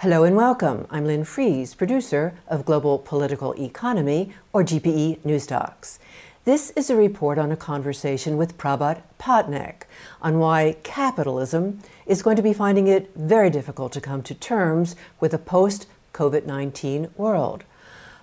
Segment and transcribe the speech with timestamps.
[0.00, 0.86] Hello and welcome.
[0.90, 5.98] I'm Lynn Fries, producer of Global Political Economy, or GPE News Talks.
[6.46, 9.82] This is a report on a conversation with Prabhat Patnaik
[10.22, 14.96] on why capitalism is going to be finding it very difficult to come to terms
[15.20, 17.64] with a post COVID 19 world.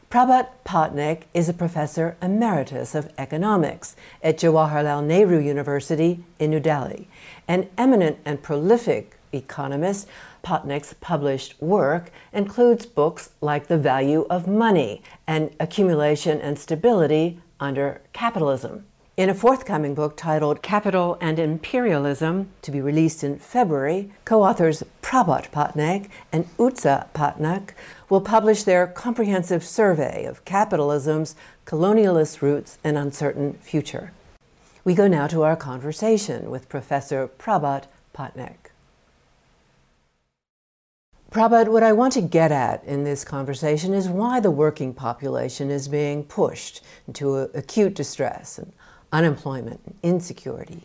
[0.10, 7.07] Prabhat Patnaik is a professor emeritus of economics at Jawaharlal Nehru University in New Delhi,
[7.47, 10.07] an eminent and prolific economist
[10.43, 18.02] Patnaik's published work includes books like The Value of Money and Accumulation and Stability under
[18.11, 18.86] Capitalism.
[19.16, 24.82] In a forthcoming book titled Capital and Imperialism, to be released in February, co authors
[25.09, 27.71] Prabhat Patnaik and Utsa Patnaik
[28.09, 31.35] will publish their comprehensive survey of capitalism's
[31.65, 34.11] colonialist roots and uncertain future.
[34.83, 37.85] We go now to our conversation with Professor Prabhat
[38.16, 38.69] Patnaik.
[41.31, 45.71] Prabhat, what I want to get at in this conversation is why the working population
[45.71, 48.71] is being pushed into acute distress and
[49.11, 50.83] unemployment and insecurity.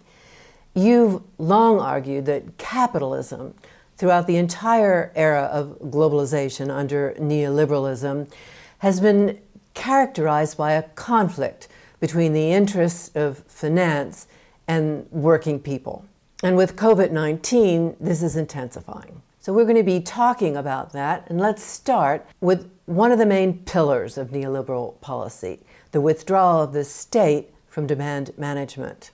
[0.74, 3.52] You've long argued that capitalism,
[3.96, 8.30] throughout the entire era of globalization under neoliberalism,
[8.78, 9.38] has been
[9.74, 11.68] characterized by a conflict
[12.00, 14.26] between the interests of finance
[14.66, 16.04] and working people.
[16.42, 19.22] And with COVID 19, this is intensifying.
[19.40, 21.26] So we're going to be talking about that.
[21.28, 25.60] And let's start with one of the main pillars of neoliberal policy
[25.92, 29.12] the withdrawal of the state from demand management.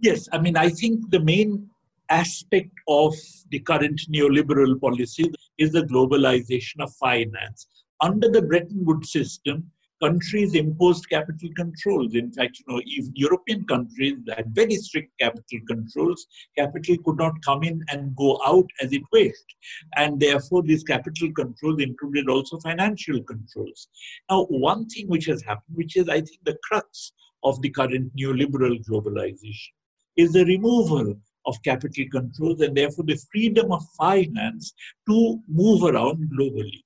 [0.00, 1.70] Yes, I mean, I think the main
[2.10, 3.14] aspect of
[3.50, 7.66] the current neoliberal policy is the globalization of finance.
[8.00, 9.70] Under the Bretton Woods system,
[10.02, 12.14] countries imposed capital controls.
[12.14, 16.26] In fact, you know, even European countries had very strict capital controls.
[16.56, 19.56] Capital could not come in and go out as it wished.
[19.96, 23.88] And therefore, these capital controls included also financial controls.
[24.30, 28.14] Now, one thing which has happened, which is, I think, the crux of the current
[28.16, 29.70] neoliberal globalization,
[30.16, 31.14] is the removal
[31.46, 34.72] of capital controls and therefore the freedom of finance
[35.08, 36.82] to move around globally.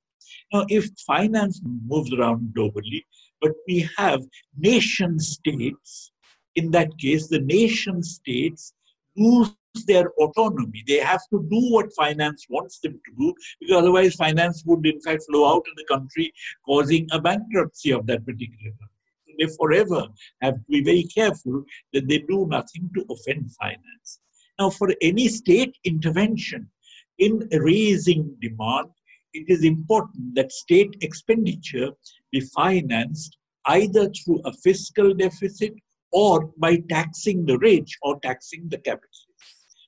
[0.53, 3.05] Now, if finance moves around globally,
[3.41, 4.23] but we have
[4.57, 6.13] nation states,
[6.57, 8.75] in that case, the nation states
[9.17, 9.53] lose
[9.87, 10.83] their autonomy.
[10.87, 15.01] They have to do what finance wants them to do, because otherwise, finance would in
[15.01, 16.33] fact flow out of the country,
[16.67, 19.37] causing a bankruptcy of that particular country.
[19.39, 20.09] They forever
[20.43, 24.21] have to be very careful that they do nothing to offend finance.
[24.61, 26.69] Now, for any state intervention
[27.19, 28.89] in raising demand,
[29.33, 31.93] it is important that state expenditure
[32.31, 35.73] be financed either through a fiscal deficit
[36.13, 39.27] or by taxing the rich or taxing the capitalists.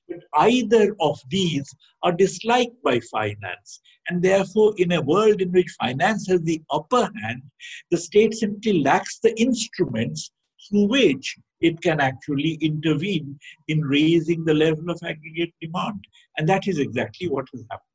[0.09, 1.69] But either of these
[2.01, 3.79] are disliked by finance.
[4.09, 7.43] And therefore, in a world in which finance has the upper hand,
[7.91, 10.31] the state simply lacks the instruments
[10.67, 16.05] through which it can actually intervene in raising the level of aggregate demand.
[16.37, 17.93] And that is exactly what has happened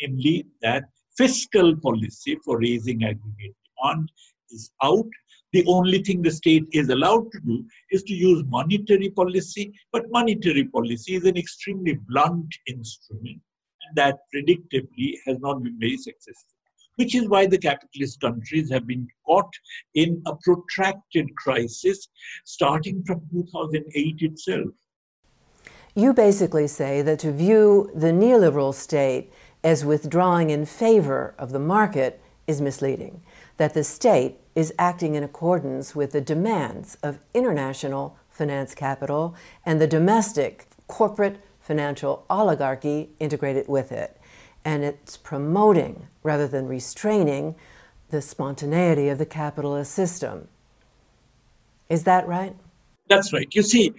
[0.00, 0.84] namely that
[1.16, 4.10] fiscal policy for raising aggregate demand
[4.50, 5.08] is out.
[5.52, 10.10] The only thing the state is allowed to do is to use monetary policy, but
[10.10, 13.40] monetary policy is an extremely blunt instrument
[13.94, 16.51] that predictably has not been very successful.
[16.96, 19.52] Which is why the capitalist countries have been caught
[19.94, 22.08] in a protracted crisis
[22.44, 24.68] starting from 2008 itself.
[25.94, 29.32] You basically say that to view the neoliberal state
[29.62, 33.22] as withdrawing in favor of the market is misleading,
[33.56, 39.80] that the state is acting in accordance with the demands of international finance capital and
[39.80, 44.18] the domestic corporate financial oligarchy integrated with it.
[44.64, 47.56] And it's promoting rather than restraining
[48.10, 50.48] the spontaneity of the capitalist system.
[51.88, 52.54] Is that right?
[53.08, 53.48] That's right.
[53.52, 53.92] You see,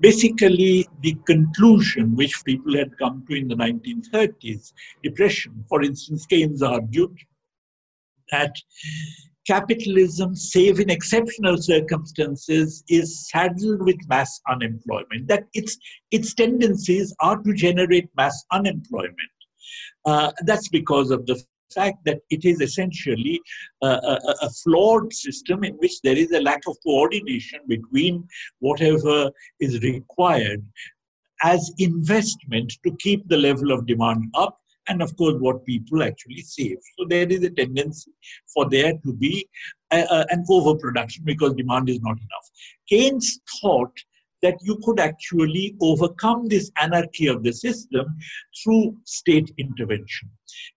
[0.00, 6.62] basically, the conclusion which people had come to in the 1930s, depression, for instance, Keynes
[6.62, 7.16] argued
[8.32, 8.56] that
[9.46, 15.78] capitalism, save in exceptional circumstances, is saddled with mass unemployment, that its,
[16.10, 19.30] its tendencies are to generate mass unemployment.
[20.04, 21.42] Uh, that's because of the
[21.74, 23.40] fact that it is essentially
[23.82, 28.26] a, a, a, flawed system in which there is a lack of coordination between
[28.60, 29.30] whatever
[29.60, 30.64] is required
[31.42, 34.58] as investment to keep the level of demand up
[34.88, 36.78] and of course what people actually save.
[36.98, 38.12] So there is a tendency
[38.54, 39.48] for there to be
[39.90, 42.50] a, an overproduction because demand is not enough.
[42.88, 43.92] Keynes thought
[44.46, 48.06] that you could actually overcome this anarchy of the system
[48.62, 50.28] through state intervention.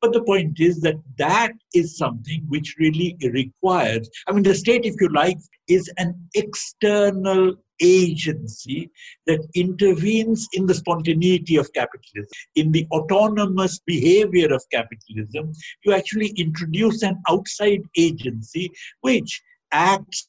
[0.02, 4.86] But the point is that that is something which really requires, I mean, the state,
[4.86, 5.38] if you like,
[5.68, 8.90] is an external agency
[9.28, 15.54] that intervenes in the spontaneity of capitalism, in the autonomous behavior of capitalism.
[15.86, 18.72] You actually introduce an outside agency
[19.02, 20.28] which acts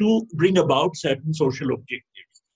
[0.00, 2.05] to bring about certain social objectives.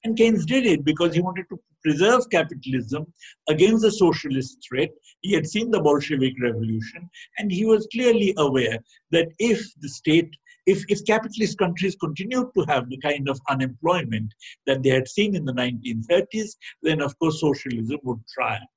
[0.05, 3.13] And Keynes did it because he wanted to preserve capitalism
[3.49, 4.91] against the socialist threat.
[5.21, 7.09] He had seen the Bolshevik Revolution,
[7.39, 8.79] and he was clearly aware
[9.11, 10.31] that if the state,
[10.67, 14.33] if, if capitalist countries continued to have the kind of unemployment
[14.67, 18.71] that they had seen in the 1930s, then of course socialism would triumph.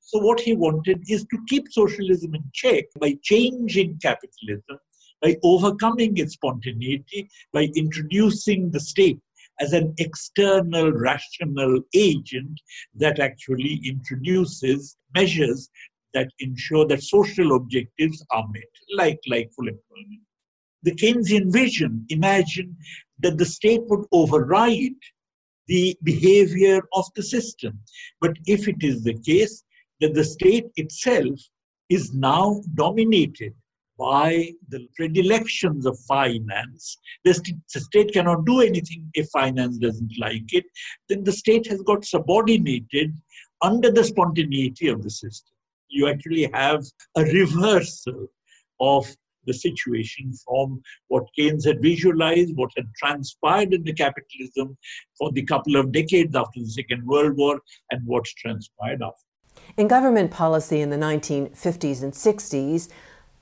[0.00, 4.78] So, what he wanted is to keep socialism in check by changing capitalism
[5.22, 9.20] by overcoming its spontaneity, by introducing the state
[9.60, 12.60] as an external rational agent
[12.94, 15.68] that actually introduces measures
[16.14, 18.62] that ensure that social objectives are met,
[18.96, 20.20] like, like full employment.
[20.82, 22.74] The Keynesian vision imagined
[23.20, 24.96] that the state would override
[25.68, 27.78] the behavior of the system.
[28.20, 29.62] But if it is the case
[30.00, 31.38] that the state itself
[31.90, 33.54] is now dominated
[34.00, 36.96] by the predilections of finance.
[37.24, 37.34] The
[37.66, 40.64] state cannot do anything if finance doesn't like it.
[41.10, 43.14] Then the state has got subordinated
[43.60, 45.54] under the spontaneity of the system.
[45.88, 46.82] You actually have
[47.16, 48.28] a reversal
[48.80, 49.06] of
[49.46, 54.78] the situation from what Keynes had visualized, what had transpired in the capitalism
[55.18, 57.60] for the couple of decades after the Second World War,
[57.90, 59.26] and what transpired after.
[59.76, 62.88] In government policy in the 1950s and 60s,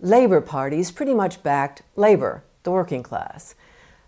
[0.00, 3.54] labor parties pretty much backed labor, the working class.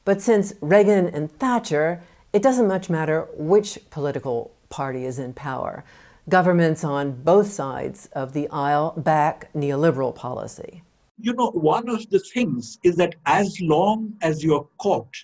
[0.05, 2.03] But since Reagan and Thatcher,
[2.33, 5.85] it doesn't much matter which political party is in power.
[6.29, 10.83] Governments on both sides of the aisle back neoliberal policy.
[11.19, 15.15] You know, one of the things is that as long as you're caught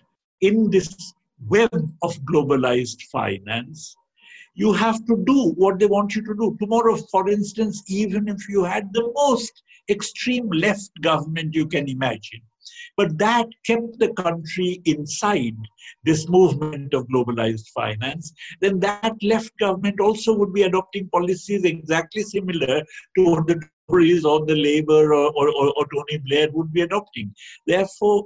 [0.40, 1.14] in this
[1.48, 1.70] web
[2.02, 3.96] of globalized finance,
[4.56, 6.56] you have to do what they want you to do.
[6.58, 12.40] Tomorrow, for instance, even if you had the most extreme left government you can imagine.
[12.96, 15.56] But that kept the country inside
[16.04, 18.32] this movement of globalized finance.
[18.60, 22.82] Then that left government also would be adopting policies exactly similar
[23.16, 27.32] to what the Tories or the Labour or, or, or, Tony Blair would be adopting.
[27.66, 28.24] Therefore,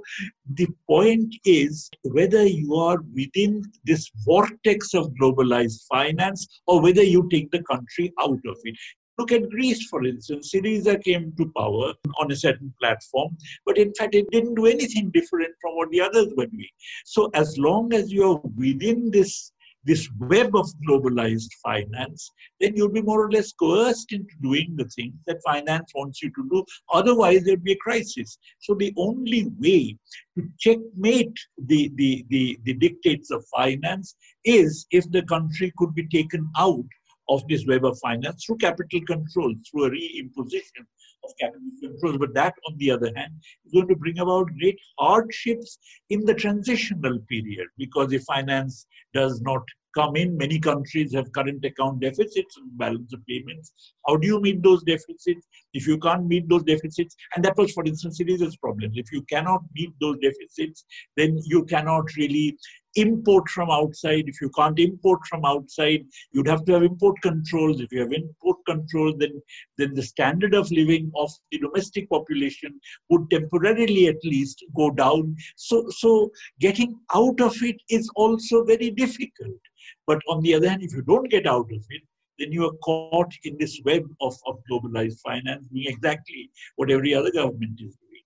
[0.53, 7.27] the point is whether you are within this vortex of globalized finance or whether you
[7.29, 8.75] take the country out of it.
[9.21, 10.51] Look at Greece, for instance.
[10.51, 13.37] Syriza came to power on a certain platform,
[13.67, 16.73] but in fact, it didn't do anything different from what the others were doing.
[17.05, 19.51] So, as long as you're within this
[19.83, 24.85] this web of globalized finance, then you'll be more or less coerced into doing the
[24.85, 26.65] things that finance wants you to do.
[26.91, 28.37] Otherwise, there'll be a crisis.
[28.59, 29.97] So the only way
[30.37, 34.15] to checkmate the, the, the, the dictates of finance
[34.45, 36.85] is if the country could be taken out
[37.31, 40.83] of this web of finance through capital control, through a reimposition
[41.23, 42.17] of capital controls.
[42.17, 43.33] But that, on the other hand,
[43.65, 45.77] is going to bring about great hardships
[46.09, 49.61] in the transitional period because if finance does not
[49.95, 53.73] come in, many countries have current account deficits and balance of payments.
[54.07, 55.47] How do you meet those deficits?
[55.73, 58.91] If you can't meet those deficits, and that was, for instance, Syriza's problem.
[58.95, 60.85] If you cannot meet those deficits,
[61.17, 62.57] then you cannot really
[62.95, 64.25] import from outside.
[64.27, 67.79] If you can't import from outside, you'd have to have import controls.
[67.81, 69.41] If you have import controls, then,
[69.77, 75.35] then the standard of living of the domestic population would temporarily at least go down.
[75.55, 79.59] So, so getting out of it is also very difficult.
[80.07, 82.01] But on the other hand, if you don't get out of it,
[82.39, 87.13] then you are caught in this web of, of globalized finance, doing exactly what every
[87.13, 88.21] other government is doing.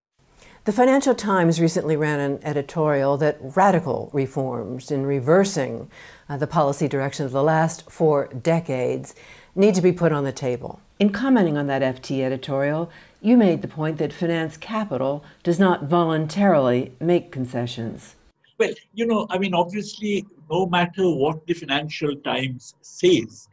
[0.66, 5.92] The Financial Times recently ran an editorial that radical reforms in reversing
[6.28, 9.14] uh, the policy direction of the last four decades
[9.54, 10.80] need to be put on the table.
[10.98, 12.90] In commenting on that FT editorial,
[13.22, 18.16] you made the point that finance capital does not voluntarily make concessions.
[18.58, 23.50] Well, you know, I mean, obviously, no matter what the Financial Times says,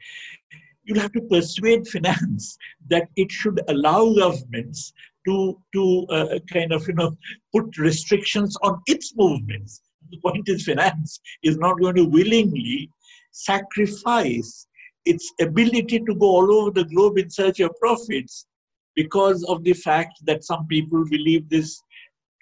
[0.84, 2.56] you'll have to persuade finance
[2.88, 4.92] that it should allow governments
[5.26, 7.16] to to uh, kind of you know
[7.54, 9.80] put restrictions on its movements.
[10.10, 12.90] The point is, finance is not going to willingly
[13.30, 14.66] sacrifice
[15.04, 18.46] its ability to go all over the globe in search of profits
[18.94, 21.80] because of the fact that some people believe this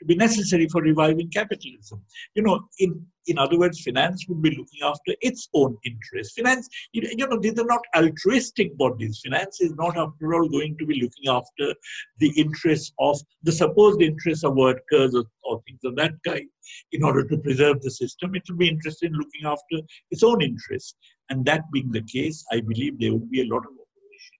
[0.01, 2.03] to be necessary for reviving capitalism.
[2.35, 6.35] You know, in, in other words, finance would be looking after its own interests.
[6.35, 9.21] Finance, you, you know, these are not altruistic bodies.
[9.23, 11.75] Finance is not, after all, going to be looking after
[12.19, 16.49] the interests of the supposed interests of workers or, or things of that kind
[16.93, 18.35] in order to preserve the system.
[18.35, 20.95] It will be interested in looking after its own interests.
[21.29, 24.39] And that being the case, I believe there would be a lot of opposition.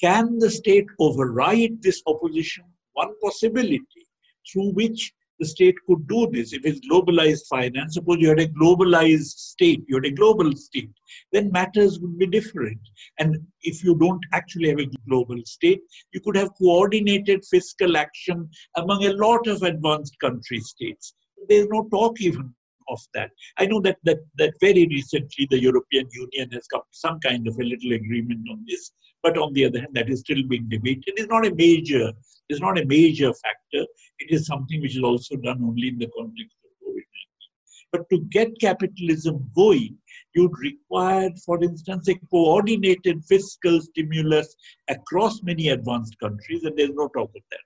[0.00, 2.64] Can the state override this opposition?
[2.92, 4.05] One possibility
[4.50, 6.52] through which the state could do this.
[6.52, 10.90] If it's globalized finance, suppose you had a globalized state, you had a global state,
[11.32, 12.78] then matters would be different.
[13.18, 15.80] And if you don't actually have a global state,
[16.12, 21.14] you could have coordinated fiscal action among a lot of advanced country states.
[21.48, 22.54] There's no talk even
[22.88, 23.30] of that.
[23.58, 27.46] I know that, that, that very recently the European Union has come to some kind
[27.46, 28.92] of a little agreement on this,
[29.22, 31.14] but on the other hand, that is still being debated.
[31.16, 32.12] It's not a major,
[32.48, 33.86] it's not a major factor.
[34.18, 37.02] It is something which is also done only in the context of COVID-19.
[37.92, 39.96] But to get capitalism going,
[40.34, 44.54] you'd require, for instance, a coordinated fiscal stimulus
[44.88, 47.60] across many advanced countries, and there's no talk of that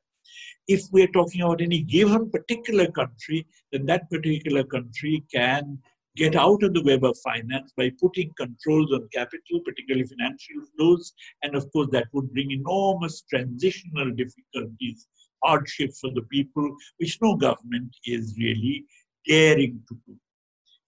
[0.71, 5.78] if we're talking about any given particular country, then that particular country can
[6.16, 11.12] get out of the web of finance by putting controls on capital, particularly financial flows.
[11.42, 15.06] And of course, that would bring enormous transitional difficulties,
[15.44, 18.84] hardship for the people, which no government is really
[19.26, 20.16] daring to do.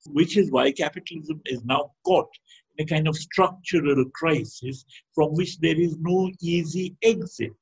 [0.06, 2.30] Which is why capitalism is now caught
[2.76, 7.52] in a kind of structural crisis from which there is no easy exit.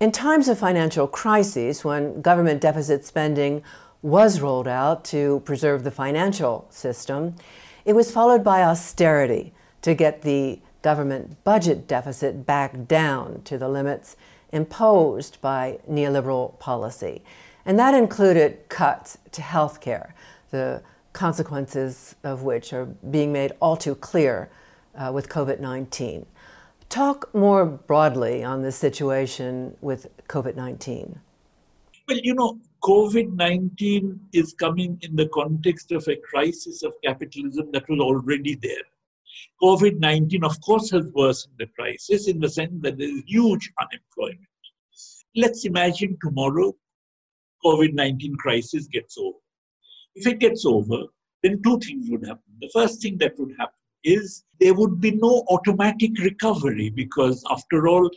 [0.00, 3.62] In times of financial crises, when government deficit spending
[4.04, 7.34] was rolled out to preserve the financial system,
[7.86, 13.66] it was followed by austerity to get the government budget deficit back down to the
[13.66, 14.14] limits
[14.52, 17.22] imposed by neoliberal policy.
[17.64, 20.14] And that included cuts to health care,
[20.50, 20.82] the
[21.14, 24.50] consequences of which are being made all too clear
[24.94, 26.26] uh, with COVID 19.
[26.90, 31.20] Talk more broadly on the situation with COVID 19.
[32.06, 37.70] Well, you know, COVID 19 is coming in the context of a crisis of capitalism
[37.72, 38.84] that was already there.
[39.62, 43.72] COVID 19, of course, has worsened the crisis in the sense that there is huge
[43.80, 44.46] unemployment.
[45.34, 46.74] Let's imagine tomorrow
[47.64, 49.38] COVID 19 crisis gets over.
[50.14, 51.04] If it gets over,
[51.42, 52.52] then two things would happen.
[52.60, 53.74] The first thing that would happen
[54.04, 58.10] is there would be no automatic recovery because, after all,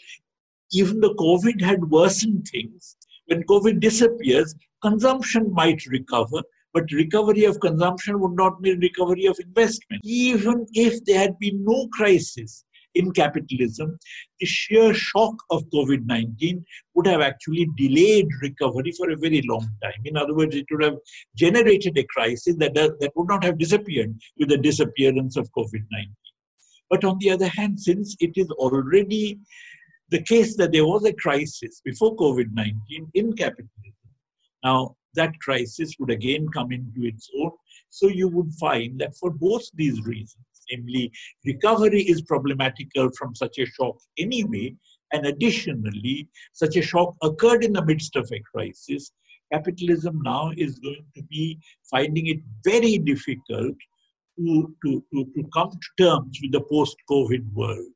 [0.74, 2.97] even the COVID had worsened things.
[3.28, 6.42] When COVID disappears, consumption might recover,
[6.74, 10.02] but recovery of consumption would not mean recovery of investment.
[10.04, 12.66] Even if there had been no crisis,
[12.98, 13.98] in capitalism,
[14.40, 16.66] the sheer shock of COVID 19
[16.96, 20.02] would have actually delayed recovery for a very long time.
[20.06, 20.98] In other words, it would have
[21.36, 26.16] generated a crisis that, that would not have disappeared with the disappearance of COVID 19.
[26.90, 29.40] But on the other hand, since it is already
[30.10, 33.94] the case that there was a crisis before COVID 19 in capitalism,
[34.64, 37.52] now that crisis would again come into its own.
[37.90, 41.12] So you would find that for both these reasons, namely
[41.46, 44.76] recovery is problematical from such a shock anyway,
[45.14, 49.12] and additionally, such a shock occurred in the midst of a crisis.
[49.52, 51.58] Capitalism now is going to be
[51.90, 53.76] finding it very difficult
[54.38, 57.88] to, to, to, to come to terms with the post COVID world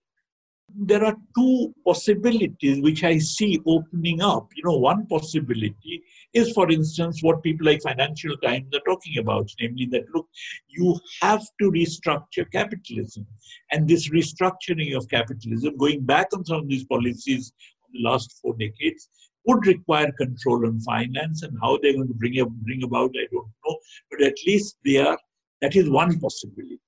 [0.76, 4.50] there are two possibilities which I see opening up.
[4.56, 9.50] You know, one possibility is, for instance, what people like Financial Times are talking about,
[9.60, 10.28] namely that look,
[10.68, 13.26] you have to restructure capitalism.
[13.72, 18.40] And this restructuring of capitalism, going back on some of these policies of the last
[18.42, 19.10] four decades,
[19.46, 23.48] would require control on finance and how they're going to bring, bring about, I don't
[23.66, 23.78] know.
[24.10, 25.18] But at least they are,
[25.62, 26.80] that is one possibility.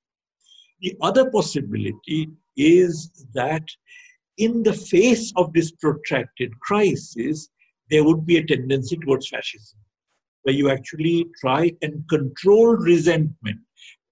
[0.81, 3.63] The other possibility is that
[4.37, 7.49] in the face of this protracted crisis,
[7.89, 9.79] there would be a tendency towards fascism,
[10.43, 13.59] where you actually try and control resentment,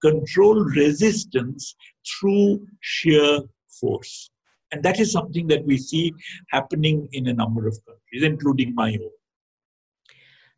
[0.00, 1.74] control resistance
[2.06, 3.40] through sheer
[3.80, 4.30] force.
[4.72, 6.12] And that is something that we see
[6.50, 9.10] happening in a number of countries, including my own.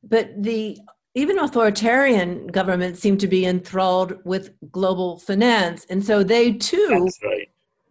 [0.03, 0.79] But the
[1.15, 5.87] even authoritarian governments seem to be enthralled with global finance.
[5.89, 7.44] And so they too right.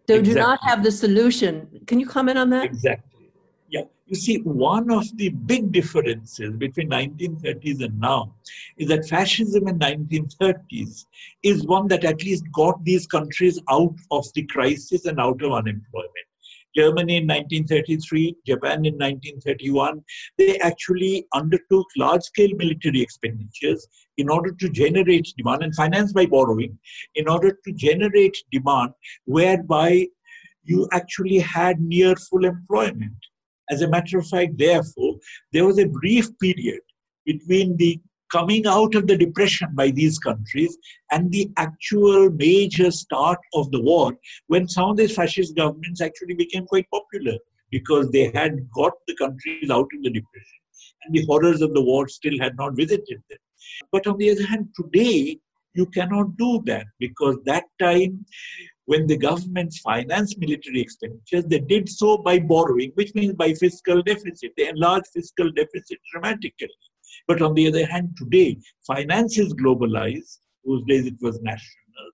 [0.08, 0.34] They exactly.
[0.34, 1.82] do not have the solution.
[1.88, 2.66] Can you comment on that?
[2.66, 3.32] Exactly.
[3.70, 3.84] Yeah.
[4.06, 8.34] You see, one of the big differences between 1930s and now
[8.78, 11.06] is that fascism in 1930s
[11.42, 15.52] is one that at least got these countries out of the crisis and out of
[15.54, 16.28] unemployment.
[16.76, 20.04] Germany in 1933, Japan in 1931,
[20.38, 23.88] they actually undertook large scale military expenditures
[24.18, 26.78] in order to generate demand and finance by borrowing,
[27.16, 28.92] in order to generate demand
[29.26, 30.08] whereby
[30.64, 33.18] you actually had near full employment.
[33.70, 35.16] As a matter of fact, therefore,
[35.52, 36.82] there was a brief period
[37.26, 38.00] between the
[38.34, 40.78] coming out of the depression by these countries
[41.12, 46.34] and the actual major start of the war when some of these fascist governments actually
[46.34, 47.38] became quite popular
[47.70, 50.60] because they had got the countries out of the depression
[51.04, 53.40] and the horrors of the war still had not visited them.
[53.92, 55.40] But on the other hand, today
[55.76, 58.26] you cannot do that because that time
[58.86, 64.02] when the governments financed military expenditures, they did so by borrowing, which means by fiscal
[64.02, 64.52] deficit.
[64.58, 66.70] They enlarged fiscal deficit dramatically.
[67.28, 70.40] But on the other hand, today, finance is globalized.
[70.66, 72.12] Those days it was national.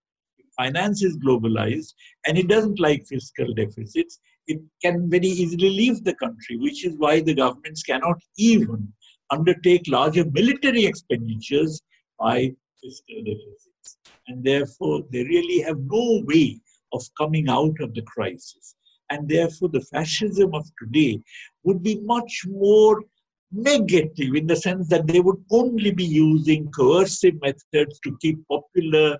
[0.55, 1.93] Finance is globalized
[2.27, 4.19] and it doesn't like fiscal deficits.
[4.47, 8.91] It can very easily leave the country, which is why the governments cannot even
[9.31, 11.81] undertake larger military expenditures
[12.19, 13.97] by fiscal deficits.
[14.27, 16.59] And therefore, they really have no way
[16.93, 18.75] of coming out of the crisis.
[19.09, 21.21] And therefore, the fascism of today
[21.63, 23.03] would be much more
[23.51, 29.17] negative in the sense that they would only be using coercive methods to keep popular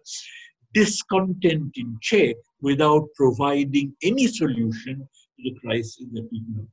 [0.73, 5.07] discontent in check without providing any solution
[5.37, 6.67] to the crisis that are facing.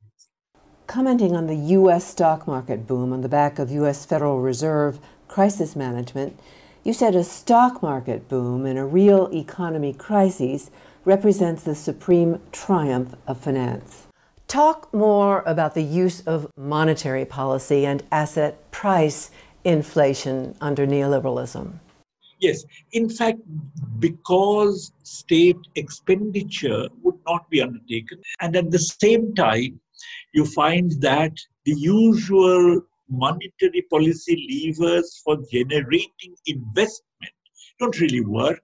[0.85, 2.05] Commenting on the U.S.
[2.07, 4.05] stock market boom on the back of U.S.
[4.05, 6.39] Federal Reserve crisis management,
[6.83, 10.69] you said a stock market boom in a real economy crisis
[11.03, 14.06] represents the supreme triumph of finance.
[14.47, 19.29] Talk more about the use of monetary policy and asset price
[19.65, 21.79] inflation under neoliberalism.
[22.39, 22.63] Yes,
[22.93, 23.39] in fact,
[23.99, 29.81] because state expenditure would not be undertaken, and at the same time,
[30.33, 31.33] you find that
[31.65, 34.37] the usual monetary policy
[34.79, 37.33] levers for generating investment
[37.79, 38.61] don't really work.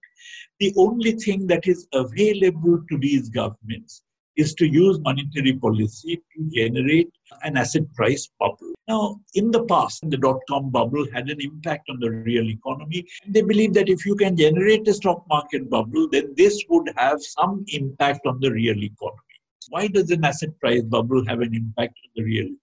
[0.62, 4.04] The only thing that is available to these governments
[4.36, 7.10] is to use monetary policy to generate
[7.44, 8.74] an asset price bubble.
[8.88, 13.06] Now, in the past, the dot com bubble had an impact on the real economy.
[13.28, 17.22] They believe that if you can generate a stock market bubble, then this would have
[17.22, 19.20] some impact on the real economy.
[19.70, 22.60] Why does an asset price bubble have an impact on the real economy?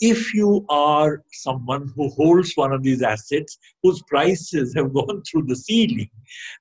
[0.00, 5.46] If you are someone who holds one of these assets whose prices have gone through
[5.46, 6.10] the ceiling,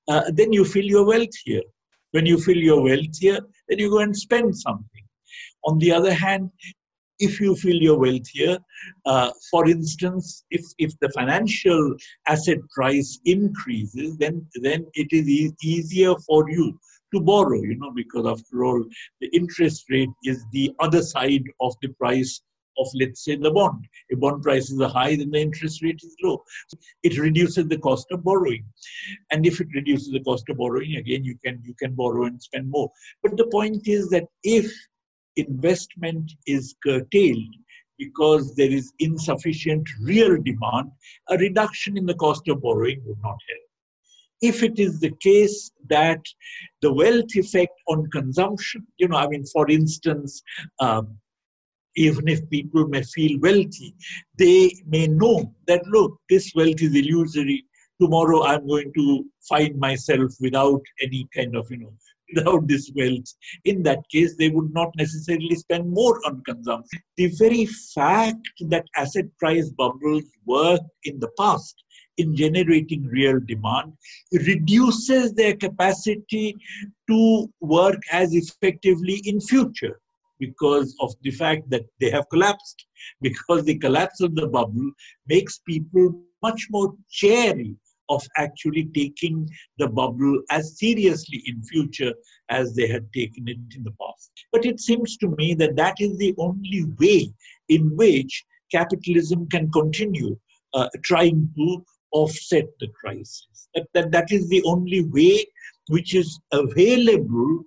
[0.08, 1.62] uh, then you feel you're wealthier.
[2.12, 5.04] When you feel you're wealthier, then you go and spend something.
[5.66, 6.50] On the other hand,
[7.20, 8.58] if you feel you're wealthier,
[9.06, 11.96] uh, for instance, if, if the financial
[12.28, 16.78] asset price increases, then, then it is e- easier for you
[17.14, 18.84] to borrow, you know, because after all,
[19.22, 22.42] the interest rate is the other side of the price
[22.78, 23.86] of, let's say, the bond.
[24.10, 26.44] If bond prices are high, then the interest rate is low.
[27.04, 28.66] It reduces the cost of borrowing.
[29.32, 32.42] And if it reduces the cost of borrowing, again, you can, you can borrow and
[32.42, 32.92] spend more.
[33.22, 34.72] But the point is that if
[35.36, 37.56] investment is curtailed,
[38.00, 40.92] because there is insufficient real demand,
[41.30, 43.64] a reduction in the cost of borrowing would not help
[44.44, 46.22] if it is the case that
[46.82, 50.44] the wealth effect on consumption, you know, I mean, for instance,
[50.82, 51.18] um,
[51.96, 53.96] even if people may feel wealthy,
[54.38, 57.66] they may know that, look, this wealth is illusory.
[58.02, 61.94] Tomorrow I'm going to find myself without any kind of, you know,
[62.36, 63.32] without this wealth.
[63.66, 67.00] In that case, they would not necessarily spend more on consumption.
[67.18, 71.76] The very fact that asset price bubbles worked in the past
[72.18, 73.94] in generating real demand
[74.32, 76.56] reduces their capacity
[77.10, 80.00] to work as effectively in future
[80.40, 82.86] because of the fact that they have collapsed.
[83.22, 84.92] Because the collapse of the bubble
[85.28, 87.76] makes people much more chary
[88.10, 92.14] of actually taking the bubble as seriously in future
[92.50, 94.32] as they had taken it in the past.
[94.52, 97.32] But it seems to me that that is the only way
[97.70, 100.38] in which capitalism can continue
[100.74, 103.68] uh, trying to offset the crisis.
[103.76, 105.46] That, that, that is the only way
[105.88, 107.64] which is available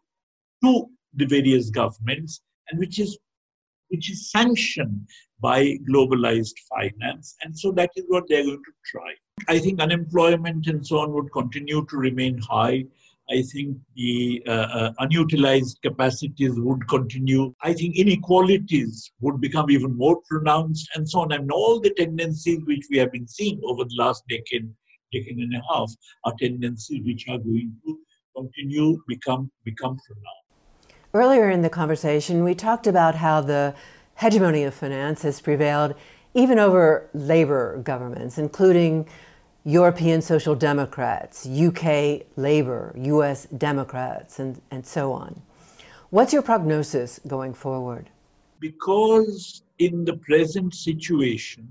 [0.64, 3.18] to the various governments and which is
[3.88, 5.08] which is sanctioned
[5.40, 7.36] by globalized finance.
[7.42, 9.12] And so that is what they're going to try.
[9.48, 12.84] I think unemployment and so on would continue to remain high.
[13.28, 17.52] I think the uh, uh, unutilized capacities would continue.
[17.62, 21.32] I think inequalities would become even more pronounced and so on.
[21.32, 24.68] And all the tendencies which we have been seeing over the last decade,
[25.12, 25.90] decade and a half,
[26.24, 27.98] are tendencies which are going to
[28.36, 30.45] continue become become pronounced.
[31.14, 33.74] Earlier in the conversation, we talked about how the
[34.16, 35.94] hegemony of finance has prevailed
[36.34, 39.06] even over labor governments, including
[39.64, 45.42] European Social Democrats, UK Labour, US Democrats, and, and so on.
[46.10, 48.10] What's your prognosis going forward?
[48.60, 51.68] Because in the present situation,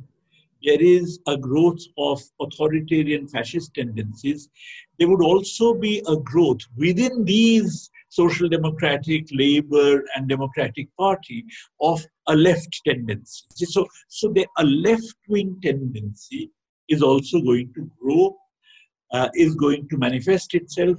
[0.64, 4.50] there is a growth of authoritarian fascist tendencies,
[4.98, 11.44] there would also be a growth within these social democratic, labor, and democratic party
[11.82, 13.44] of a left tendency.
[13.66, 16.52] So, so the, a left wing tendency
[16.88, 18.38] is also going to grow,
[19.12, 20.98] uh, is going to manifest itself.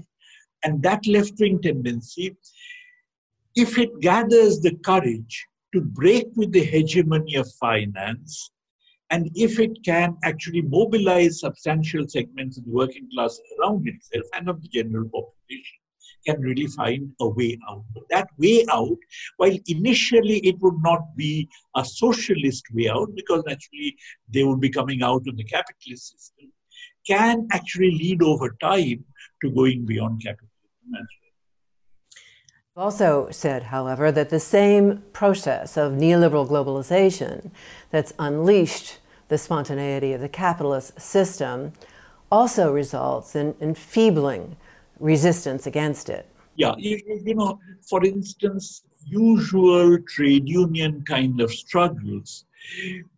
[0.65, 2.37] And that left wing tendency,
[3.55, 8.51] if it gathers the courage to break with the hegemony of finance,
[9.11, 14.49] and if it can actually mobilize substantial segments of the working class around itself and
[14.49, 15.79] of the general population,
[16.27, 17.85] can really find a way out.
[18.11, 18.99] That way out,
[19.37, 23.97] while initially it would not be a socialist way out, because naturally
[24.29, 26.53] they would be coming out of the capitalist system,
[27.07, 29.05] can actually lead over time
[29.43, 30.47] to going beyond capitalism
[32.77, 37.51] also said, however, that the same process of neoliberal globalization
[37.91, 41.73] that's unleashed the spontaneity of the capitalist system
[42.31, 44.57] also results in enfeebling
[44.99, 46.29] resistance against it.
[46.57, 52.45] Yeah, you, you know, for instance, usual trade union kind of struggles,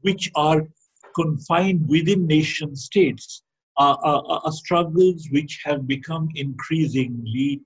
[0.02, 0.66] which are
[1.14, 3.42] confined within nation states,
[3.76, 7.60] are, are, are struggles which have become increasingly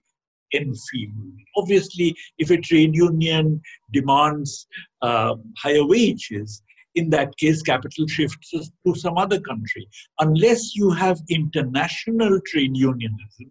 [0.54, 1.38] enfeebled.
[1.56, 3.60] Obviously, if a trade union
[3.92, 4.66] demands
[5.00, 6.62] uh, higher wages,
[6.94, 9.88] in that case, capital shifts to some other country.
[10.20, 13.50] Unless you have international trade unionism,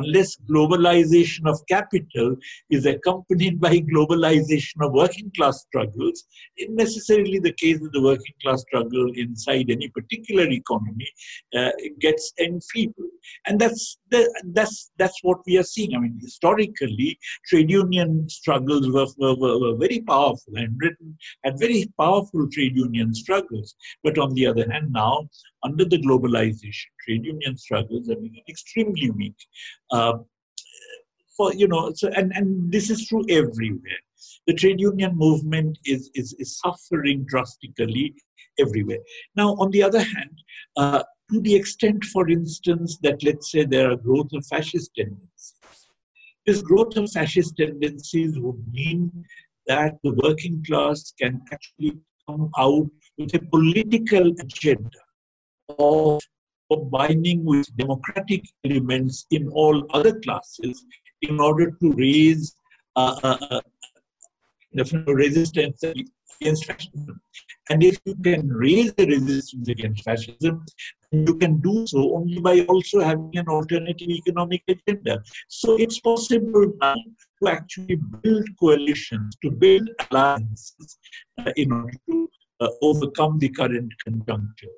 [0.00, 2.36] unless globalization of capital
[2.70, 6.24] is accompanied by globalization of working class struggles,
[6.56, 11.08] it's necessarily the case that the working class struggle inside any particular economy
[11.56, 13.10] uh, gets enfeebled.
[13.46, 15.94] And that's, the, that's, that's what we are seeing.
[15.94, 21.84] I mean, historically, trade union struggles were, were, were very powerful, and Britain had very
[21.98, 23.74] powerful trade union struggles.
[24.04, 25.28] But on the other hand, now,
[25.62, 29.36] under the globalization, trade union struggles have become extremely weak.
[29.90, 30.18] Uh,
[31.36, 34.02] for you know, so and and this is true everywhere.
[34.46, 38.14] The trade union movement is is, is suffering drastically
[38.58, 38.98] everywhere.
[39.36, 40.36] Now, on the other hand,
[40.76, 45.54] uh, to the extent, for instance, that let's say there are growth of fascist tendencies,
[46.46, 49.10] this growth of fascist tendencies would mean
[49.66, 55.00] that the working class can actually come out with a political agenda
[55.78, 56.20] of
[56.70, 60.84] combining with democratic elements in all other classes
[61.22, 62.54] in order to raise
[62.96, 63.60] uh, uh, uh
[65.06, 65.82] resistance
[66.40, 67.20] against fascism.
[67.70, 70.64] And if you can raise the resistance against fascism,
[71.12, 75.22] you can do so only by also having an alternative economic agenda.
[75.48, 76.94] So it's possible now
[77.42, 80.98] to actually build coalitions, to build alliances
[81.38, 82.30] uh, in order to
[82.60, 84.68] uh, overcome the current conjuncture.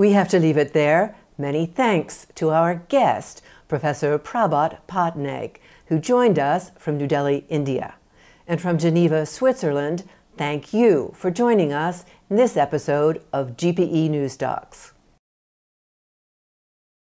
[0.00, 1.14] We have to leave it there.
[1.36, 5.56] Many thanks to our guest, Professor Prabhat Patnaik,
[5.88, 7.96] who joined us from New Delhi, India.
[8.46, 10.04] And from Geneva, Switzerland,
[10.38, 14.94] thank you for joining us in this episode of GPE News Talks.